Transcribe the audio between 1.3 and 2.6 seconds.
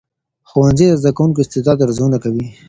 د استعدادونو ارزونه کوي.